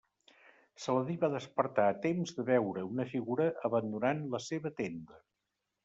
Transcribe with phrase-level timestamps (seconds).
[0.85, 5.27] Saladí va despertar a temps de veure una figura abandonant la seva tenda.